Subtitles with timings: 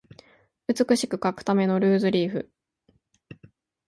[0.65, 2.49] 美しく書くためのルーズリーフ